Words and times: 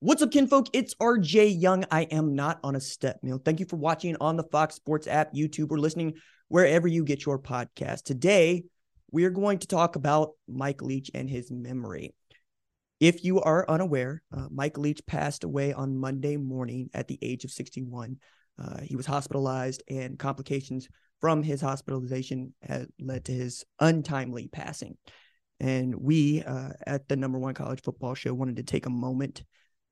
What's 0.00 0.22
up, 0.22 0.30
kinfolk? 0.30 0.68
It's 0.72 0.94
RJ 0.94 1.60
Young. 1.60 1.84
I 1.90 2.02
am 2.02 2.36
not 2.36 2.60
on 2.62 2.76
a 2.76 2.80
step 2.80 3.18
meal. 3.24 3.42
Thank 3.44 3.58
you 3.58 3.66
for 3.66 3.74
watching 3.74 4.16
on 4.20 4.36
the 4.36 4.44
Fox 4.44 4.76
Sports 4.76 5.08
app, 5.08 5.34
YouTube, 5.34 5.72
or 5.72 5.78
listening 5.80 6.14
wherever 6.46 6.86
you 6.86 7.02
get 7.02 7.26
your 7.26 7.36
podcast. 7.36 8.04
Today, 8.04 8.62
we 9.10 9.24
are 9.24 9.30
going 9.30 9.58
to 9.58 9.66
talk 9.66 9.96
about 9.96 10.34
Mike 10.46 10.82
Leach 10.82 11.10
and 11.14 11.28
his 11.28 11.50
memory. 11.50 12.14
If 13.00 13.24
you 13.24 13.40
are 13.40 13.68
unaware, 13.68 14.22
uh, 14.32 14.46
Mike 14.52 14.78
Leach 14.78 15.04
passed 15.04 15.42
away 15.42 15.72
on 15.72 15.98
Monday 15.98 16.36
morning 16.36 16.90
at 16.94 17.08
the 17.08 17.18
age 17.20 17.44
of 17.44 17.50
61. 17.50 18.18
Uh, 18.56 18.82
he 18.82 18.94
was 18.94 19.04
hospitalized, 19.06 19.82
and 19.90 20.16
complications 20.16 20.86
from 21.20 21.42
his 21.42 21.60
hospitalization 21.60 22.54
had 22.62 22.86
led 23.00 23.24
to 23.24 23.32
his 23.32 23.64
untimely 23.80 24.46
passing. 24.46 24.96
And 25.58 25.92
we 25.92 26.44
uh, 26.44 26.70
at 26.86 27.08
the 27.08 27.16
number 27.16 27.40
one 27.40 27.54
college 27.54 27.82
football 27.82 28.14
show 28.14 28.32
wanted 28.32 28.58
to 28.58 28.62
take 28.62 28.86
a 28.86 28.90
moment 28.90 29.42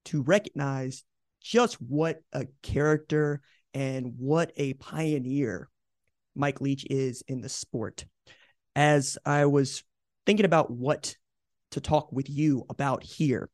to 0.06 0.23
recognize 0.23 1.05
just 1.41 1.80
what 1.80 2.20
a 2.33 2.46
character 2.62 3.41
and 3.74 4.15
what 4.18 4.52
a 4.57 4.73
pioneer 4.74 5.68
Mike 6.35 6.60
Leach 6.60 6.87
is 6.90 7.23
in 7.29 7.40
the 7.40 7.48
sport. 7.48 8.04
As 8.74 9.16
I 9.24 9.46
was 9.46 9.85
thinking 10.26 10.46
about 10.46 10.71
what 10.71 11.16
to 11.73 11.80
talk 11.80 12.13
with 12.13 12.29
you 12.29 12.65
about 12.68 13.02
here, 13.02 13.48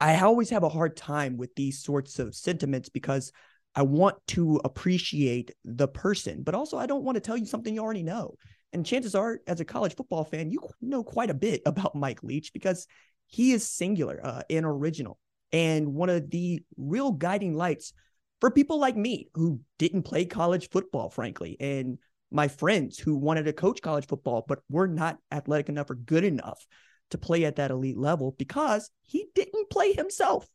I 0.00 0.18
always 0.20 0.50
have 0.50 0.62
a 0.62 0.68
hard 0.68 0.96
time 0.96 1.36
with 1.36 1.54
these 1.54 1.82
sorts 1.82 2.18
of 2.18 2.34
sentiments 2.34 2.88
because 2.88 3.32
I 3.74 3.82
want 3.82 4.16
to 4.28 4.60
appreciate 4.64 5.52
the 5.64 5.88
person, 5.88 6.42
but 6.42 6.54
also 6.54 6.78
I 6.78 6.86
don't 6.86 7.04
want 7.04 7.16
to 7.16 7.20
tell 7.20 7.36
you 7.36 7.46
something 7.46 7.74
you 7.74 7.82
already 7.82 8.02
know. 8.02 8.34
And 8.72 8.86
chances 8.86 9.14
are, 9.14 9.40
as 9.46 9.60
a 9.60 9.64
college 9.64 9.94
football 9.94 10.24
fan, 10.24 10.50
you 10.50 10.60
know 10.80 11.02
quite 11.02 11.30
a 11.30 11.34
bit 11.34 11.62
about 11.66 11.94
Mike 11.94 12.22
Leach 12.22 12.52
because 12.52 12.86
he 13.30 13.52
is 13.52 13.66
singular 13.66 14.20
uh, 14.22 14.42
and 14.50 14.66
original 14.66 15.18
and 15.52 15.94
one 15.94 16.10
of 16.10 16.30
the 16.30 16.62
real 16.76 17.12
guiding 17.12 17.54
lights 17.54 17.92
for 18.40 18.50
people 18.50 18.78
like 18.78 18.96
me 18.96 19.28
who 19.34 19.60
didn't 19.78 20.02
play 20.02 20.24
college 20.24 20.70
football, 20.70 21.10
frankly, 21.10 21.56
and 21.60 21.98
my 22.30 22.48
friends 22.48 22.98
who 22.98 23.16
wanted 23.16 23.44
to 23.44 23.52
coach 23.52 23.82
college 23.82 24.06
football, 24.06 24.44
but 24.46 24.60
were 24.68 24.86
not 24.86 25.18
athletic 25.30 25.68
enough 25.68 25.90
or 25.90 25.96
good 25.96 26.24
enough 26.24 26.64
to 27.10 27.18
play 27.18 27.44
at 27.44 27.56
that 27.56 27.72
elite 27.72 27.98
level 27.98 28.34
because 28.38 28.90
he 29.02 29.26
didn't 29.34 29.70
play 29.70 29.92
himself 29.92 30.46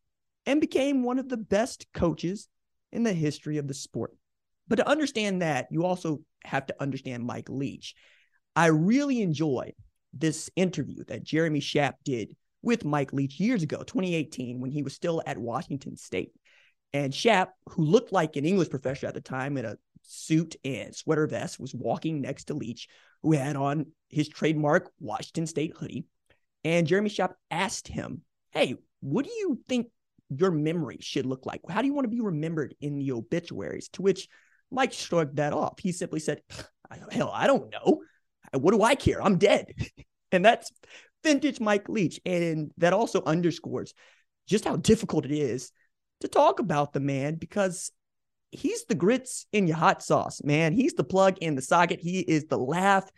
and 0.45 0.61
became 0.61 1.03
one 1.03 1.19
of 1.19 1.27
the 1.27 1.37
best 1.37 1.85
coaches 1.93 2.47
in 2.91 3.03
the 3.03 3.13
history 3.13 3.57
of 3.57 3.67
the 3.67 3.73
sport. 3.73 4.15
But 4.67 4.77
to 4.77 4.87
understand 4.87 5.41
that, 5.41 5.67
you 5.69 5.85
also 5.85 6.21
have 6.45 6.65
to 6.67 6.75
understand 6.79 7.25
Mike 7.25 7.49
Leach. 7.49 7.93
I 8.55 8.67
really 8.67 9.21
enjoy 9.21 9.73
this 10.13 10.49
interview 10.55 11.03
that 11.05 11.23
Jeremy 11.23 11.59
Schaap 11.59 11.95
did 12.05 12.35
with 12.65 12.83
Mike 12.83 13.13
Leach 13.13 13.39
years 13.39 13.63
ago, 13.63 13.83
2018, 13.83 14.59
when 14.59 14.71
he 14.71 14.81
was 14.81 14.93
still 14.93 15.21
at 15.25 15.37
Washington 15.37 15.95
State. 15.95 16.31
And 16.93 17.13
Schaap, 17.13 17.49
who 17.69 17.83
looked 17.83 18.11
like 18.11 18.35
an 18.35 18.45
English 18.45 18.69
professor 18.69 19.05
at 19.07 19.13
the 19.13 19.21
time 19.21 19.57
in 19.57 19.65
a 19.65 19.77
suit 20.01 20.55
and 20.65 20.95
sweater 20.95 21.27
vest, 21.27 21.59
was 21.59 21.75
walking 21.75 22.21
next 22.21 22.45
to 22.45 22.53
Leach, 22.53 22.87
who 23.21 23.33
had 23.33 23.55
on 23.55 23.87
his 24.09 24.27
trademark 24.27 24.91
Washington 24.99 25.45
State 25.45 25.73
hoodie. 25.77 26.05
And 26.63 26.87
Jeremy 26.87 27.09
Schaap 27.09 27.33
asked 27.51 27.87
him, 27.87 28.21
Hey, 28.51 28.75
what 29.01 29.25
do 29.25 29.31
you 29.31 29.59
think 29.69 29.87
your 30.29 30.51
memory 30.51 30.97
should 31.01 31.25
look 31.25 31.45
like? 31.45 31.61
How 31.69 31.81
do 31.81 31.87
you 31.87 31.93
want 31.93 32.05
to 32.05 32.15
be 32.15 32.21
remembered 32.21 32.75
in 32.81 32.97
the 32.97 33.11
obituaries? 33.11 33.89
To 33.89 34.01
which 34.01 34.27
Mike 34.71 34.93
shrugged 34.93 35.37
that 35.37 35.53
off. 35.53 35.77
He 35.79 35.91
simply 35.91 36.19
said, 36.19 36.41
Hell, 37.11 37.31
I 37.31 37.45
don't 37.45 37.71
know. 37.71 38.01
What 38.53 38.71
do 38.71 38.81
I 38.81 38.95
care? 38.95 39.21
I'm 39.21 39.37
dead. 39.37 39.73
And 40.31 40.43
that's 40.43 40.69
vintage 41.25 41.59
Mike 41.59 41.89
Leach. 41.89 42.19
And 42.25 42.71
that 42.77 42.93
also 42.93 43.23
underscores 43.25 43.93
just 44.47 44.63
how 44.63 44.77
difficult 44.77 45.25
it 45.25 45.31
is 45.31 45.71
to 46.21 46.27
talk 46.27 46.59
about 46.59 46.93
the 46.93 46.99
man 46.99 47.35
because 47.35 47.91
he's 48.51 48.85
the 48.85 48.95
grits 48.95 49.47
in 49.51 49.67
your 49.67 49.77
hot 49.77 50.03
sauce, 50.03 50.41
man. 50.43 50.71
He's 50.71 50.93
the 50.93 51.03
plug 51.03 51.39
in 51.39 51.55
the 51.55 51.61
socket. 51.61 51.99
He 51.99 52.19
is 52.19 52.45
the 52.45 52.57
laugh 52.57 53.09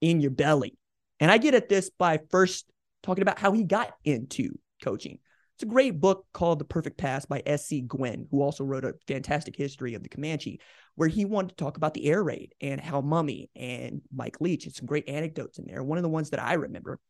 in 0.00 0.20
your 0.20 0.30
belly. 0.30 0.76
And 1.18 1.30
I 1.30 1.38
get 1.38 1.54
at 1.54 1.68
this 1.68 1.90
by 1.90 2.20
first 2.30 2.66
talking 3.02 3.22
about 3.22 3.38
how 3.38 3.52
he 3.52 3.64
got 3.64 3.92
into 4.04 4.50
coaching. 4.82 5.18
It's 5.56 5.62
a 5.62 5.66
great 5.66 5.98
book 5.98 6.26
called 6.34 6.58
The 6.58 6.66
Perfect 6.66 6.98
Pass 6.98 7.24
by 7.24 7.42
S.C. 7.46 7.80
Gwynne, 7.80 8.28
who 8.30 8.42
also 8.42 8.62
wrote 8.62 8.84
a 8.84 8.92
fantastic 9.08 9.56
history 9.56 9.94
of 9.94 10.02
the 10.02 10.10
Comanche, 10.10 10.60
where 10.96 11.08
he 11.08 11.24
wanted 11.24 11.48
to 11.48 11.54
talk 11.54 11.78
about 11.78 11.94
the 11.94 12.04
air 12.04 12.22
raid 12.22 12.54
and 12.60 12.78
how 12.78 13.00
Mumme 13.00 13.48
and 13.56 14.02
Mike 14.14 14.38
Leach. 14.42 14.66
It's 14.66 14.76
some 14.76 14.86
great 14.86 15.08
anecdotes 15.08 15.58
in 15.58 15.64
there. 15.66 15.82
One 15.82 15.96
of 15.96 16.02
the 16.02 16.10
ones 16.10 16.28
that 16.30 16.42
I 16.42 16.54
remember 16.54 17.00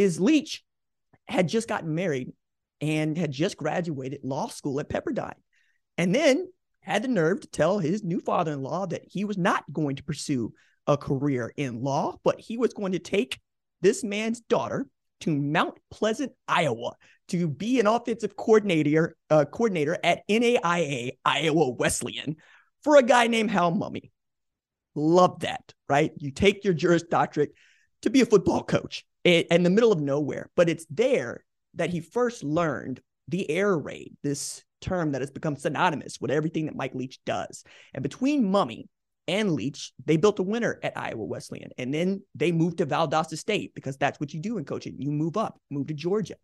is 0.00 0.20
Leach 0.20 0.64
had 1.28 1.48
just 1.48 1.68
gotten 1.68 1.94
married 1.94 2.32
and 2.80 3.16
had 3.16 3.30
just 3.30 3.56
graduated 3.56 4.20
law 4.24 4.48
school 4.48 4.80
at 4.80 4.88
Pepperdine. 4.88 5.34
And 5.98 6.14
then 6.14 6.48
had 6.80 7.02
the 7.02 7.08
nerve 7.08 7.40
to 7.40 7.48
tell 7.48 7.78
his 7.78 8.02
new 8.02 8.20
father 8.20 8.52
in 8.52 8.62
law 8.62 8.86
that 8.86 9.04
he 9.06 9.24
was 9.24 9.36
not 9.36 9.64
going 9.72 9.96
to 9.96 10.02
pursue 10.02 10.54
a 10.86 10.96
career 10.96 11.52
in 11.56 11.82
law, 11.82 12.18
but 12.24 12.40
he 12.40 12.56
was 12.56 12.72
going 12.72 12.92
to 12.92 12.98
take 12.98 13.38
this 13.82 14.02
man's 14.02 14.40
daughter 14.40 14.86
to 15.20 15.36
Mount 15.36 15.78
Pleasant, 15.90 16.32
Iowa, 16.48 16.92
to 17.28 17.46
be 17.46 17.78
an 17.78 17.86
offensive 17.86 18.34
coordinator 18.34 19.14
uh, 19.28 19.44
coordinator 19.44 19.98
at 20.02 20.26
NAIA 20.28 21.12
Iowa 21.24 21.70
Wesleyan 21.70 22.36
for 22.82 22.96
a 22.96 23.02
guy 23.02 23.26
named 23.26 23.50
Hal 23.50 23.72
Mumme. 23.72 24.10
Love 24.94 25.40
that, 25.40 25.74
right? 25.88 26.12
You 26.16 26.30
take 26.30 26.64
your 26.64 26.74
Juris 26.74 27.02
Doctorate 27.02 27.52
to 28.02 28.10
be 28.10 28.22
a 28.22 28.26
football 28.26 28.64
coach 28.64 29.04
in 29.24 29.62
the 29.62 29.70
middle 29.70 29.92
of 29.92 30.00
nowhere. 30.00 30.50
But 30.56 30.68
it's 30.68 30.86
there 30.90 31.44
that 31.74 31.90
he 31.90 32.00
first 32.00 32.42
learned 32.42 33.00
the 33.28 33.48
air 33.50 33.76
raid, 33.76 34.16
this 34.22 34.64
term 34.80 35.12
that 35.12 35.20
has 35.20 35.30
become 35.30 35.56
synonymous 35.56 36.20
with 36.20 36.30
everything 36.30 36.66
that 36.66 36.74
Mike 36.74 36.94
Leach 36.94 37.20
does. 37.24 37.64
And 37.94 38.02
between 38.02 38.50
Mumme 38.50 38.88
and 39.28 39.52
Leach, 39.52 39.92
they 40.04 40.16
built 40.16 40.38
a 40.38 40.42
winner 40.42 40.80
at 40.82 40.96
Iowa 40.96 41.24
Wesleyan. 41.24 41.70
And 41.78 41.92
then 41.92 42.22
they 42.34 42.50
moved 42.50 42.78
to 42.78 42.86
Valdosta 42.86 43.36
State 43.36 43.74
because 43.74 43.96
that's 43.96 44.18
what 44.18 44.34
you 44.34 44.40
do 44.40 44.58
in 44.58 44.64
coaching. 44.64 44.96
You 44.98 45.10
move 45.10 45.36
up, 45.36 45.60
move 45.70 45.88
to 45.88 45.94
Georgia. 45.94 46.34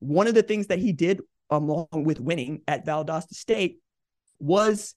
One 0.00 0.26
of 0.26 0.34
the 0.34 0.42
things 0.42 0.66
that 0.66 0.78
he 0.78 0.92
did 0.92 1.22
along 1.48 1.88
with 1.92 2.20
winning 2.20 2.62
at 2.68 2.86
Valdosta 2.86 3.34
State 3.34 3.80
was 4.38 4.94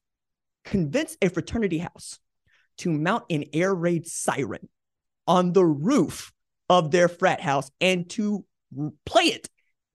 convince 0.66 1.18
a 1.22 1.30
fraternity 1.30 1.78
house 1.78 2.20
to 2.78 2.92
mount 2.92 3.26
an 3.30 3.46
air 3.54 3.74
raid 3.74 4.08
siren 4.08 4.68
on 5.28 5.54
the 5.54 5.66
roof 5.66 6.34
of 6.70 6.92
their 6.92 7.08
frat 7.08 7.42
house 7.42 7.70
and 7.82 8.10
to 8.12 8.46
play 9.06 9.26
it 9.26 9.50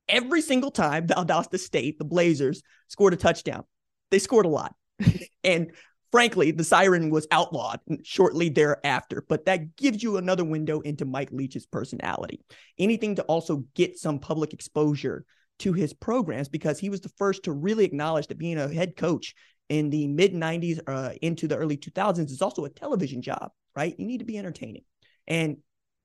every 0.09 0.41
single 0.41 0.71
time 0.71 1.07
Valdosta 1.07 1.59
State, 1.59 1.99
the 1.99 2.05
Blazers, 2.05 2.63
scored 2.89 3.13
a 3.13 3.17
touchdown. 3.17 3.65
They 4.11 4.19
scored 4.19 4.47
a 4.47 4.51
lot. 4.51 4.75
and 5.45 5.73
frankly, 6.11 6.51
the 6.51 6.65
siren 6.65 7.11
was 7.11 7.27
outlawed 7.31 7.81
shortly 8.03 8.49
thereafter, 8.49 9.25
but 9.29 9.47
that 9.47 9.77
gives 9.77 10.03
you 10.03 10.17
another 10.17 10.45
window 10.45 10.81
into 10.81 11.05
Mike 11.05 11.31
Leach's 11.33 11.67
personality. 11.67 12.41
Anything 12.79 13.17
to 13.17 13.23
also 13.23 13.65
get 13.75 13.99
some 13.99 14.19
public 14.19 14.53
exposure 14.53 15.25
to 15.61 15.73
his 15.73 15.93
programs 15.93 16.49
because 16.49 16.79
he 16.79 16.89
was 16.89 17.01
the 17.01 17.11
first 17.11 17.45
to 17.45 17.53
really 17.53 17.85
acknowledge 17.85 18.29
that 18.29 18.39
being 18.39 18.59
a 18.59 18.73
head 18.73 18.97
coach 18.97 19.35
in 19.69 19.91
the 19.91 20.07
mid 20.07 20.33
90s 20.33 20.81
uh, 20.87 21.13
into 21.21 21.47
the 21.47 21.57
early 21.57 21.77
2000s 21.77 22.31
is 22.31 22.43
also 22.43 22.65
a 22.65 22.71
television 22.71 23.21
job, 23.21 23.51
right? 23.77 23.95
You 23.99 24.07
need 24.07 24.19
to 24.19 24.25
be 24.25 24.39
entertaining. 24.39 24.85
And 25.27 25.59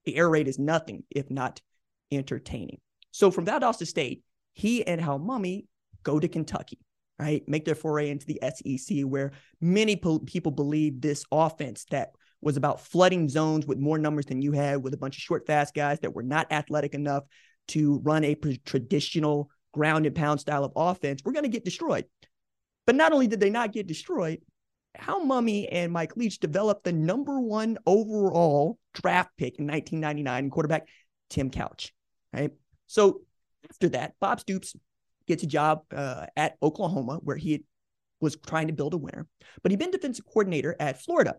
the 0.06 0.16
air 0.16 0.30
raid 0.30 0.48
is 0.48 0.60
nothing 0.60 1.04
if 1.10 1.30
not 1.30 1.62
entertaining. 2.12 2.80
So 3.12 3.32
from 3.32 3.46
Valdosta 3.46 3.88
State, 3.88 4.24
he 4.54 4.86
and 4.86 5.00
Hal 5.00 5.20
Mumme 5.20 5.66
go 6.04 6.20
to 6.20 6.28
Kentucky, 6.28 6.80
right? 7.20 7.44
Make 7.48 7.66
their 7.66 7.76
foray 7.76 8.10
into 8.10 8.26
the 8.26 8.40
SEC, 8.42 9.02
where 9.02 9.32
many 9.62 9.96
po- 9.96 10.20
people 10.20 10.52
believe 10.52 11.02
this 11.02 11.26
offense 11.32 11.86
that 11.92 12.12
was 12.42 12.58
about 12.58 12.82
flooding 12.82 13.30
zones 13.30 13.66
with 13.66 13.78
more 13.78 13.98
numbers 13.98 14.26
than 14.26 14.42
you 14.42 14.52
had, 14.52 14.84
with 14.84 14.94
a 14.94 14.98
bunch 14.98 15.18
of 15.18 15.22
short, 15.22 15.48
fast 15.48 15.74
guys 15.74 16.00
that 16.02 16.14
were 16.14 16.24
not 16.24 16.52
athletic 16.52 16.94
enough 16.94 17.24
to 17.70 18.00
run 18.04 18.24
a 18.24 18.36
pre- 18.36 18.62
traditional 18.66 19.50
ground 19.74 20.06
and 20.06 20.16
pound 20.16 20.40
style 20.40 20.64
of 20.64 20.74
offense, 20.76 21.22
we're 21.24 21.34
going 21.34 21.44
to 21.44 21.50
get 21.50 21.66
destroyed. 21.66 22.06
But 22.86 22.96
not 22.96 23.14
only 23.14 23.28
did 23.28 23.40
they 23.40 23.50
not 23.50 23.72
get 23.72 23.88
destroyed, 23.88 24.40
Hal 24.96 25.22
Mumme 25.22 25.68
and 25.72 25.92
Mike 25.92 26.16
Leach 26.16 26.40
developed 26.40 26.84
the 26.84 26.94
number 26.94 27.40
one 27.40 27.78
overall 27.86 28.78
draft 28.94 29.32
pick 29.38 29.58
in 29.60 29.68
1999 29.68 30.50
quarterback 30.50 30.88
Tim 31.30 31.50
Couch, 31.50 31.94
right? 32.32 32.52
So 32.88 33.22
after 33.70 33.90
that, 33.90 34.14
Bob 34.20 34.40
Stoops 34.40 34.76
gets 35.28 35.44
a 35.44 35.48
job 35.48 35.82
uh, 35.96 36.28
at 36.36 36.58
Oklahoma 36.62 37.20
where 37.24 37.38
he 37.38 37.64
was 38.20 38.36
trying 38.36 38.68
to 38.68 38.74
build 38.74 38.94
a 38.94 38.98
winner, 38.98 39.28
but 39.62 39.72
he'd 39.72 39.80
been 39.80 39.92
defensive 39.92 40.26
coordinator 40.26 40.76
at 40.80 41.02
Florida. 41.02 41.36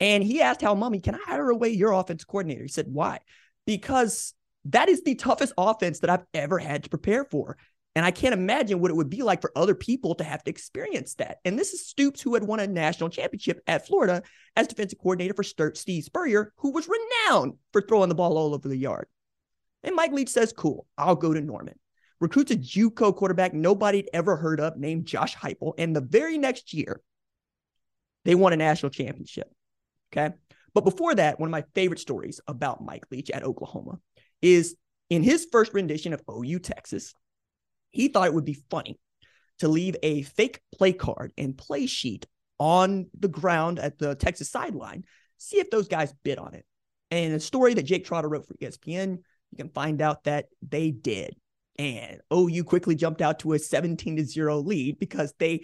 And 0.00 0.22
he 0.22 0.42
asked 0.42 0.60
Hal 0.60 0.76
Mumme, 0.76 1.02
can 1.02 1.14
I 1.14 1.20
hire 1.24 1.50
away 1.50 1.70
your 1.70 1.92
offense 1.92 2.24
coordinator? 2.24 2.62
He 2.62 2.68
said, 2.68 2.86
why? 2.88 3.20
Because 3.66 4.34
that 4.66 4.88
is 4.88 5.02
the 5.02 5.14
toughest 5.14 5.52
offense 5.56 6.00
that 6.00 6.10
I've 6.10 6.24
ever 6.34 6.58
had 6.58 6.84
to 6.84 6.90
prepare 6.90 7.24
for. 7.24 7.56
And 7.96 8.04
I 8.04 8.10
can't 8.10 8.34
imagine 8.34 8.80
what 8.80 8.90
it 8.90 8.96
would 8.96 9.10
be 9.10 9.22
like 9.22 9.40
for 9.40 9.52
other 9.54 9.74
people 9.74 10.16
to 10.16 10.24
have 10.24 10.42
to 10.44 10.50
experience 10.50 11.14
that. 11.14 11.38
And 11.44 11.56
this 11.56 11.72
is 11.72 11.86
Stoops, 11.86 12.20
who 12.20 12.34
had 12.34 12.42
won 12.42 12.58
a 12.58 12.66
national 12.66 13.08
championship 13.08 13.60
at 13.68 13.86
Florida 13.86 14.22
as 14.56 14.66
defensive 14.66 14.98
coordinator 14.98 15.34
for 15.34 15.44
Steve 15.74 16.04
Spurrier, 16.04 16.52
who 16.56 16.72
was 16.72 16.88
renowned 16.88 17.54
for 17.72 17.80
throwing 17.80 18.08
the 18.08 18.14
ball 18.16 18.36
all 18.36 18.52
over 18.52 18.68
the 18.68 18.76
yard. 18.76 19.06
And 19.84 19.94
Mike 19.94 20.12
Leach 20.12 20.30
says, 20.30 20.52
cool, 20.52 20.86
I'll 20.98 21.14
go 21.14 21.32
to 21.32 21.40
Norman. 21.40 21.78
Recruits 22.20 22.50
a 22.50 22.56
JUCO 22.56 23.14
quarterback 23.14 23.54
nobody'd 23.54 24.08
ever 24.12 24.36
heard 24.36 24.58
of 24.58 24.76
named 24.76 25.06
Josh 25.06 25.36
Heupel. 25.36 25.74
And 25.78 25.94
the 25.94 26.00
very 26.00 26.38
next 26.38 26.72
year, 26.72 27.00
they 28.24 28.34
won 28.34 28.52
a 28.52 28.56
national 28.56 28.90
championship. 28.90 29.52
Okay. 30.12 30.34
But 30.72 30.84
before 30.84 31.14
that, 31.14 31.38
one 31.38 31.48
of 31.48 31.52
my 31.52 31.64
favorite 31.74 32.00
stories 32.00 32.40
about 32.48 32.84
Mike 32.84 33.04
Leach 33.10 33.30
at 33.30 33.44
Oklahoma 33.44 33.98
is 34.42 34.74
in 35.10 35.22
his 35.22 35.46
first 35.52 35.74
rendition 35.74 36.12
of 36.12 36.22
OU 36.28 36.58
Texas, 36.60 37.14
he 37.94 38.08
thought 38.08 38.26
it 38.26 38.34
would 38.34 38.44
be 38.44 38.62
funny 38.70 38.98
to 39.58 39.68
leave 39.68 39.96
a 40.02 40.22
fake 40.22 40.60
play 40.76 40.92
card 40.92 41.32
and 41.38 41.56
play 41.56 41.86
sheet 41.86 42.26
on 42.58 43.06
the 43.18 43.28
ground 43.28 43.78
at 43.78 43.98
the 43.98 44.14
Texas 44.14 44.50
sideline, 44.50 45.04
see 45.38 45.58
if 45.58 45.70
those 45.70 45.88
guys 45.88 46.14
bid 46.24 46.38
on 46.38 46.54
it. 46.54 46.64
And 47.10 47.34
a 47.34 47.40
story 47.40 47.74
that 47.74 47.84
Jake 47.84 48.04
Trotter 48.04 48.28
wrote 48.28 48.46
for 48.46 48.54
ESPN, 48.54 49.18
you 49.50 49.56
can 49.56 49.68
find 49.68 50.02
out 50.02 50.24
that 50.24 50.46
they 50.66 50.90
did. 50.90 51.36
And 51.78 52.20
OU 52.32 52.64
quickly 52.64 52.94
jumped 52.94 53.20
out 53.20 53.40
to 53.40 53.52
a 53.52 53.58
17 53.58 54.16
to 54.16 54.24
0 54.24 54.58
lead 54.58 54.98
because 54.98 55.34
they 55.38 55.62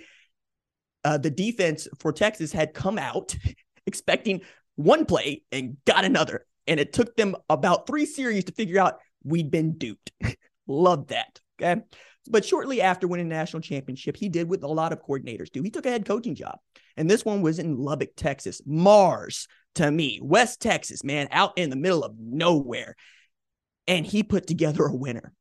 uh, 1.04 1.18
the 1.18 1.30
defense 1.30 1.88
for 1.98 2.12
Texas 2.12 2.52
had 2.52 2.74
come 2.74 2.98
out 2.98 3.34
expecting 3.86 4.42
one 4.76 5.06
play 5.06 5.42
and 5.50 5.76
got 5.86 6.04
another. 6.04 6.46
And 6.66 6.78
it 6.78 6.92
took 6.92 7.16
them 7.16 7.36
about 7.48 7.86
three 7.86 8.06
series 8.06 8.44
to 8.44 8.52
figure 8.52 8.80
out 8.80 8.98
we'd 9.24 9.50
been 9.50 9.78
duped. 9.78 10.12
Love 10.66 11.08
that. 11.08 11.40
Okay. 11.60 11.82
But 12.28 12.44
shortly 12.44 12.80
after 12.82 13.08
winning 13.08 13.28
national 13.28 13.62
championship, 13.62 14.16
he 14.16 14.28
did 14.28 14.48
what 14.48 14.62
a 14.62 14.66
lot 14.66 14.92
of 14.92 15.02
coordinators 15.02 15.50
do. 15.50 15.62
He 15.62 15.70
took 15.70 15.86
a 15.86 15.90
head 15.90 16.04
coaching 16.04 16.34
job. 16.34 16.58
And 16.96 17.08
this 17.08 17.24
one 17.24 17.40
was 17.40 17.58
in 17.58 17.78
Lubbock, 17.78 18.14
Texas. 18.16 18.60
Mars 18.66 19.48
to 19.76 19.90
me, 19.90 20.20
West 20.22 20.60
Texas, 20.60 21.02
man, 21.02 21.28
out 21.30 21.52
in 21.56 21.70
the 21.70 21.76
middle 21.76 22.04
of 22.04 22.14
nowhere. 22.18 22.96
And 23.86 24.04
he 24.04 24.22
put 24.22 24.46
together 24.46 24.84
a 24.84 24.94
winner. 24.94 25.32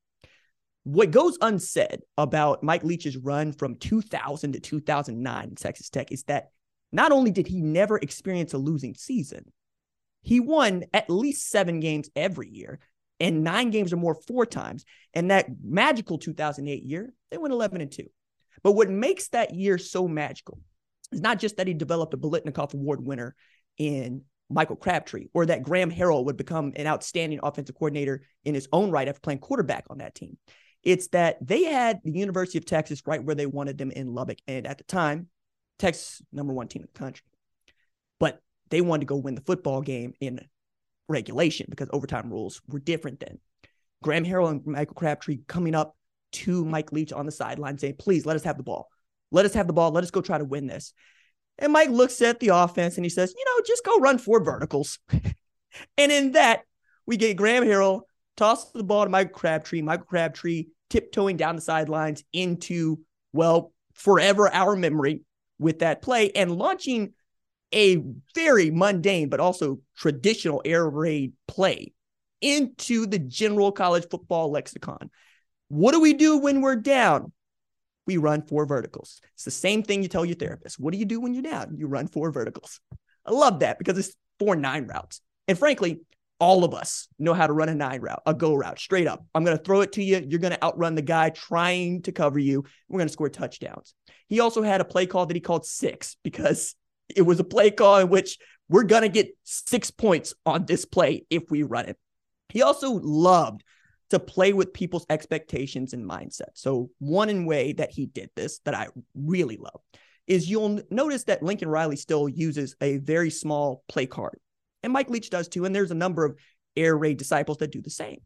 What 0.84 1.12
goes 1.12 1.38
unsaid 1.42 2.02
about 2.18 2.64
Mike 2.64 2.84
Leach's 2.84 3.18
run 3.18 3.52
from 3.52 3.76
2000 3.76 4.54
to 4.54 4.60
2009 4.60 5.44
in 5.50 5.56
Texas 5.56 5.90
Tech 5.90 6.12
is 6.12 6.24
that 6.24 6.50
not 6.92 7.12
only 7.12 7.32
did 7.32 7.48
he 7.48 7.62
never 7.62 7.98
experience 7.98 8.54
a 8.54 8.58
losing 8.58 8.96
season, 8.96 9.52
he 10.22 10.40
won 10.40 10.86
at 10.94 11.10
least 11.10 11.50
seven 11.50 11.80
games 11.80 12.10
every 12.16 12.50
year 12.50 12.80
and 13.20 13.44
nine 13.44 13.70
games 13.70 13.92
or 13.92 13.98
more 13.98 14.16
four 14.16 14.46
times. 14.46 14.86
And 15.14 15.32
that 15.32 15.48
magical 15.64 16.18
2008 16.18 16.84
year, 16.84 17.14
they 17.32 17.38
went 17.38 17.54
11 17.54 17.82
and 17.82 17.92
2. 17.92 18.06
But 18.64 18.74
what 18.74 18.90
makes 18.90 19.30
that 19.30 19.54
year 19.54 19.78
so 19.78 20.08
magical 20.08 20.60
is 21.12 21.22
not 21.22 21.40
just 21.40 21.58
that 21.58 21.68
he 21.68 21.74
developed 21.74 22.14
a 22.14 22.18
Biletnikoff 22.18 22.74
Award 22.74 23.04
winner 23.04 23.36
in 23.78 24.24
Michael 24.50 24.76
Crabtree 24.76 25.28
or 25.34 25.46
that 25.46 25.64
Graham 25.64 25.92
Harrell 25.92 26.26
would 26.26 26.38
become 26.38 26.74
an 26.76 26.88
outstanding 26.88 27.40
offensive 27.44 27.76
coordinator 27.76 28.24
in 28.44 28.56
his 28.56 28.68
own 28.72 28.92
right 28.92 29.08
after 29.08 29.22
playing 29.22 29.40
quarterback 29.40 29.86
on 29.90 30.00
that 30.00 30.16
team. 30.16 30.38
It's 30.84 31.10
that 31.10 31.38
they 31.46 31.66
had 31.66 32.00
the 32.04 32.12
University 32.12 32.58
of 32.58 32.66
Texas 32.66 33.04
right 33.06 33.24
where 33.24 33.36
they 33.36 33.46
wanted 33.46 33.78
them 33.78 33.92
in 33.92 34.14
Lubbock. 34.14 34.40
And 34.48 34.66
at 34.66 34.78
the 34.78 34.86
time, 34.86 35.28
Texas, 35.78 36.22
number 36.32 36.54
one 36.54 36.68
team 36.68 36.84
in 36.84 36.90
the 36.92 37.00
country. 37.00 37.26
But 38.20 38.42
they 38.70 38.82
wanted 38.82 39.02
to 39.02 39.06
go 39.08 39.18
win 39.18 39.36
the 39.36 39.42
football 39.42 39.82
game 39.82 40.14
in 40.20 40.40
regulation 41.10 41.68
because 41.70 41.90
overtime 41.92 42.30
rules 42.30 42.62
were 42.68 42.80
different 42.80 43.20
then. 43.20 43.40
Graham 44.02 44.24
Harrell 44.24 44.50
and 44.50 44.66
Michael 44.66 44.96
Crabtree 44.96 45.40
coming 45.48 45.76
up 45.76 45.96
to 46.32 46.64
Mike 46.64 46.92
Leach 46.92 47.12
on 47.12 47.26
the 47.26 47.32
sideline 47.32 47.78
saying, 47.78 47.96
please 48.00 48.26
let 48.26 48.36
us 48.36 48.44
have 48.44 48.58
the 48.58 48.64
ball. 48.64 48.88
Let 49.32 49.46
us 49.46 49.54
have 49.54 49.68
the 49.68 49.74
ball. 49.74 49.92
Let 49.92 50.04
us 50.04 50.12
go 50.12 50.22
try 50.22 50.38
to 50.38 50.46
win 50.46 50.68
this. 50.68 50.94
And 51.58 51.74
Mike 51.74 51.90
looks 51.90 52.22
at 52.22 52.40
the 52.40 52.50
offense 52.50 52.96
and 52.96 53.06
he 53.06 53.10
says, 53.10 53.34
you 53.38 53.44
know, 53.46 53.64
just 53.66 53.84
go 53.84 53.98
run 53.98 54.18
four 54.18 54.44
verticals. 54.44 55.00
and 55.98 56.12
in 56.12 56.32
that, 56.34 56.62
we 57.06 57.18
get 57.18 57.36
Graham 57.36 57.66
Harrell 57.66 58.02
toss 58.38 58.72
the 58.72 58.84
ball 58.84 59.04
to 59.04 59.10
Michael 59.10 59.34
Crabtree, 59.34 59.82
Michael 59.82 60.06
Crabtree 60.06 60.68
tiptoeing 60.90 61.38
down 61.38 61.56
the 61.56 61.62
sidelines 61.62 62.24
into, 62.32 63.00
well, 63.34 63.74
forever 63.94 64.52
our 64.54 64.76
memory 64.76 65.24
with 65.60 65.80
that 65.80 66.02
play 66.02 66.32
and 66.32 66.52
launching 66.52 67.14
a 67.74 68.02
very 68.34 68.72
mundane 68.72 69.30
but 69.30 69.40
also 69.40 69.80
traditional 69.98 70.62
air 70.66 70.88
raid 70.90 71.34
play 71.48 71.94
into 72.42 73.06
the 73.06 73.20
general 73.20 73.72
college 73.72 74.08
football 74.10 74.52
lexicon. 74.52 75.10
What 75.68 75.92
do 75.92 76.00
we 76.00 76.14
do 76.14 76.38
when 76.38 76.62
we're 76.62 76.76
down? 76.76 77.32
We 78.08 78.18
run 78.18 78.42
four 78.42 78.66
verticals. 78.66 79.22
It's 79.36 79.46
the 79.46 79.52
same 79.52 79.84
thing 79.84 80.02
you 80.02 80.10
tell 80.10 80.26
your 80.26 80.36
therapist. 80.36 80.80
What 80.80 80.94
do 80.94 80.98
you 80.98 81.06
do 81.06 81.20
when 81.20 81.34
you're 81.34 81.44
down? 81.44 81.76
You 81.78 81.88
run 81.88 82.08
four 82.08 82.32
verticals. 82.32 82.80
I 83.26 83.32
love 83.32 83.60
that 83.60 83.78
because 83.78 83.98
it's 83.98 84.16
four 84.40 84.56
nine 84.56 84.88
routes. 84.88 85.22
And 85.48 85.60
frankly, 85.60 86.00
all 86.40 86.64
of 86.64 86.74
us 86.74 87.08
know 87.20 87.34
how 87.34 87.46
to 87.46 87.54
run 87.54 87.70
a 87.70 87.76
nine 87.76 88.02
route, 88.02 88.22
a 88.26 88.34
go 88.34 88.56
route, 88.56 88.80
straight 88.80 89.08
up. 89.08 89.24
I'm 89.36 89.44
going 89.44 89.58
to 89.58 89.64
throw 89.64 89.82
it 89.82 89.92
to 89.94 90.04
you. 90.04 90.26
You're 90.28 90.40
going 90.40 90.54
to 90.54 90.64
outrun 90.64 90.96
the 90.96 91.02
guy 91.02 91.30
trying 91.30 92.02
to 92.04 92.12
cover 92.12 92.40
you. 92.40 92.64
We're 92.88 93.00
going 93.00 93.10
to 93.10 93.14
score 93.14 93.30
touchdowns. 93.30 93.94
He 94.28 94.40
also 94.40 94.62
had 94.62 94.80
a 94.80 94.86
play 94.86 95.06
call 95.06 95.26
that 95.26 95.36
he 95.36 95.42
called 95.42 95.66
six 95.66 96.16
because 96.24 96.76
it 97.16 97.24
was 97.24 97.40
a 97.40 97.44
play 97.44 97.72
call 97.72 97.98
in 97.98 98.10
which 98.10 98.38
we're 98.70 98.84
going 98.84 99.02
to 99.02 99.10
get 99.10 99.36
six 99.44 99.92
points 99.92 100.34
on 100.46 100.66
this 100.66 100.86
play 100.86 101.26
if 101.30 101.44
we 101.50 101.64
run 101.64 101.88
it. 101.88 101.98
He 102.50 102.62
also 102.62 102.94
loved 102.94 103.64
to 104.10 104.20
play 104.20 104.54
with 104.54 104.74
people's 104.74 105.06
expectations 105.10 105.94
and 105.94 106.08
mindset. 106.08 106.50
So, 106.56 106.90
one 107.00 107.30
in 107.30 107.46
way 107.46 107.74
that 107.74 107.92
he 107.92 108.08
did 108.08 108.30
this 108.36 108.60
that 108.66 108.74
I 108.74 108.88
really 109.16 109.58
love 109.58 109.82
is 110.28 110.50
you'll 110.50 110.82
notice 110.92 111.24
that 111.26 111.44
Lincoln 111.44 111.70
Riley 111.70 111.96
still 111.96 112.30
uses 112.30 112.76
a 112.82 112.98
very 112.98 113.30
small 113.30 113.84
play 113.88 114.06
card, 114.06 114.40
and 114.84 114.94
Mike 114.94 115.10
Leach 115.10 115.30
does 115.30 115.48
too. 115.48 115.66
And 115.66 115.76
there's 115.76 115.92
a 115.92 115.96
number 115.96 116.26
of 116.26 116.38
air 116.76 116.98
raid 116.98 117.18
disciples 117.18 117.58
that 117.58 117.72
do 117.72 117.82
the 117.82 117.90
same. 117.90 118.22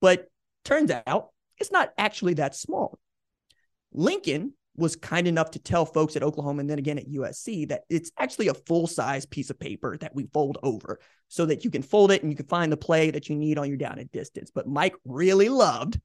But 0.00 0.28
turns 0.64 0.90
out 1.06 1.30
it's 1.58 1.72
not 1.72 1.92
actually 1.96 2.34
that 2.34 2.54
small. 2.54 2.98
Lincoln 3.92 4.52
was 4.76 4.96
kind 4.96 5.26
enough 5.26 5.50
to 5.52 5.58
tell 5.58 5.86
folks 5.86 6.16
at 6.16 6.22
Oklahoma 6.22 6.60
and 6.60 6.70
then 6.70 6.78
again 6.78 6.98
at 6.98 7.08
USC 7.08 7.68
that 7.68 7.82
it's 7.88 8.10
actually 8.18 8.48
a 8.48 8.54
full 8.54 8.86
size 8.86 9.26
piece 9.26 9.50
of 9.50 9.58
paper 9.58 9.96
that 9.98 10.14
we 10.14 10.26
fold 10.32 10.58
over 10.62 11.00
so 11.28 11.46
that 11.46 11.64
you 11.64 11.70
can 11.70 11.82
fold 11.82 12.12
it 12.12 12.22
and 12.22 12.30
you 12.30 12.36
can 12.36 12.46
find 12.46 12.70
the 12.70 12.76
play 12.76 13.10
that 13.10 13.28
you 13.28 13.36
need 13.36 13.58
on 13.58 13.68
your 13.68 13.78
down 13.78 13.98
and 13.98 14.10
distance. 14.12 14.50
But 14.54 14.68
Mike 14.68 14.94
really 15.04 15.48
loved 15.48 16.00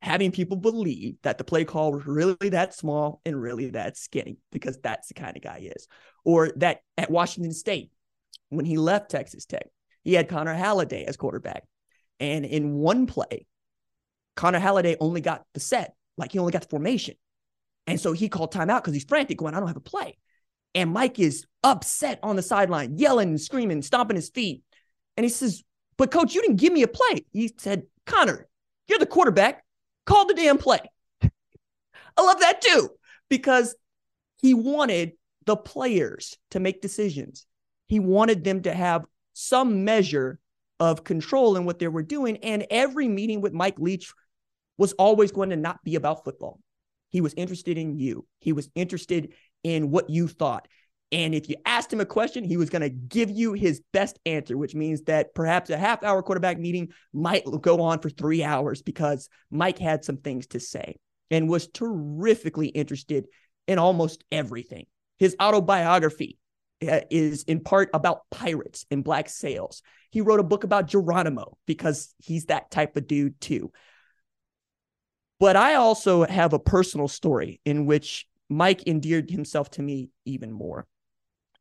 having 0.00 0.30
people 0.30 0.56
believe 0.56 1.16
that 1.22 1.38
the 1.38 1.44
play 1.44 1.64
call 1.64 1.92
was 1.92 2.06
really 2.06 2.50
that 2.50 2.74
small 2.74 3.20
and 3.24 3.40
really 3.40 3.70
that 3.70 3.96
skinny 3.96 4.36
because 4.52 4.78
that's 4.82 5.08
the 5.08 5.14
kind 5.14 5.36
of 5.36 5.42
guy 5.42 5.60
he 5.60 5.66
is. 5.68 5.88
Or 6.24 6.52
that 6.56 6.80
at 6.98 7.10
Washington 7.10 7.52
State, 7.52 7.90
when 8.50 8.66
he 8.66 8.76
left 8.76 9.10
Texas 9.10 9.46
Tech, 9.46 9.66
he 10.02 10.12
had 10.12 10.28
Connor 10.28 10.54
Halliday 10.54 11.04
as 11.04 11.16
quarterback. 11.16 11.64
And 12.20 12.44
in 12.44 12.74
one 12.74 13.06
play, 13.06 13.46
Connor 14.36 14.58
Halliday 14.58 14.96
only 15.00 15.20
got 15.20 15.44
the 15.54 15.60
set, 15.60 15.94
like 16.16 16.32
he 16.32 16.38
only 16.38 16.52
got 16.52 16.62
the 16.62 16.68
formation. 16.68 17.14
And 17.86 18.00
so 18.00 18.12
he 18.12 18.28
called 18.28 18.52
timeout 18.52 18.78
because 18.78 18.94
he's 18.94 19.04
frantic, 19.04 19.38
going, 19.38 19.54
I 19.54 19.60
don't 19.60 19.68
have 19.68 19.76
a 19.76 19.80
play. 19.80 20.16
And 20.74 20.92
Mike 20.92 21.18
is 21.18 21.46
upset 21.62 22.18
on 22.22 22.36
the 22.36 22.42
sideline, 22.42 22.98
yelling 22.98 23.30
and 23.30 23.40
screaming, 23.40 23.82
stomping 23.82 24.16
his 24.16 24.30
feet. 24.30 24.62
And 25.16 25.24
he 25.24 25.30
says, 25.30 25.62
But 25.96 26.10
coach, 26.10 26.34
you 26.34 26.42
didn't 26.42 26.56
give 26.56 26.72
me 26.72 26.82
a 26.82 26.88
play. 26.88 27.24
He 27.32 27.52
said, 27.58 27.84
Connor, 28.06 28.48
you're 28.88 28.98
the 28.98 29.06
quarterback. 29.06 29.64
Call 30.06 30.26
the 30.26 30.34
damn 30.34 30.58
play. 30.58 30.80
I 31.22 32.22
love 32.22 32.40
that 32.40 32.60
too, 32.60 32.90
because 33.28 33.76
he 34.40 34.54
wanted 34.54 35.12
the 35.46 35.56
players 35.56 36.36
to 36.50 36.60
make 36.60 36.82
decisions. 36.82 37.46
He 37.86 38.00
wanted 38.00 38.44
them 38.44 38.62
to 38.62 38.72
have 38.72 39.04
some 39.34 39.84
measure 39.84 40.38
of 40.80 41.04
control 41.04 41.56
in 41.56 41.64
what 41.64 41.78
they 41.78 41.88
were 41.88 42.02
doing. 42.02 42.38
And 42.38 42.66
every 42.70 43.08
meeting 43.08 43.40
with 43.40 43.52
Mike 43.52 43.78
Leach 43.78 44.12
was 44.76 44.92
always 44.94 45.32
going 45.32 45.50
to 45.50 45.56
not 45.56 45.82
be 45.84 45.94
about 45.94 46.24
football. 46.24 46.58
He 47.14 47.20
was 47.20 47.32
interested 47.34 47.78
in 47.78 47.96
you. 47.96 48.26
He 48.40 48.52
was 48.52 48.68
interested 48.74 49.34
in 49.62 49.92
what 49.92 50.10
you 50.10 50.26
thought. 50.26 50.66
And 51.12 51.32
if 51.32 51.48
you 51.48 51.54
asked 51.64 51.92
him 51.92 52.00
a 52.00 52.04
question, 52.04 52.42
he 52.42 52.56
was 52.56 52.70
going 52.70 52.82
to 52.82 52.88
give 52.88 53.30
you 53.30 53.52
his 53.52 53.80
best 53.92 54.18
answer, 54.26 54.58
which 54.58 54.74
means 54.74 55.02
that 55.02 55.32
perhaps 55.32 55.70
a 55.70 55.78
half 55.78 56.02
hour 56.02 56.24
quarterback 56.24 56.58
meeting 56.58 56.88
might 57.12 57.44
go 57.60 57.82
on 57.82 58.00
for 58.00 58.10
three 58.10 58.42
hours 58.42 58.82
because 58.82 59.28
Mike 59.48 59.78
had 59.78 60.04
some 60.04 60.16
things 60.16 60.48
to 60.48 60.58
say 60.58 60.96
and 61.30 61.48
was 61.48 61.68
terrifically 61.68 62.66
interested 62.66 63.26
in 63.68 63.78
almost 63.78 64.24
everything. 64.32 64.86
His 65.16 65.36
autobiography 65.40 66.36
uh, 66.82 67.02
is 67.12 67.44
in 67.44 67.60
part 67.60 67.90
about 67.94 68.22
pirates 68.32 68.86
and 68.90 69.04
black 69.04 69.28
sails. 69.28 69.82
He 70.10 70.20
wrote 70.20 70.40
a 70.40 70.42
book 70.42 70.64
about 70.64 70.88
Geronimo 70.88 71.58
because 71.64 72.12
he's 72.18 72.46
that 72.46 72.72
type 72.72 72.96
of 72.96 73.06
dude 73.06 73.40
too. 73.40 73.70
But 75.44 75.56
I 75.56 75.74
also 75.74 76.24
have 76.24 76.54
a 76.54 76.58
personal 76.58 77.06
story 77.06 77.60
in 77.66 77.84
which 77.84 78.26
Mike 78.48 78.86
endeared 78.86 79.30
himself 79.30 79.70
to 79.72 79.82
me 79.82 80.08
even 80.24 80.50
more. 80.50 80.86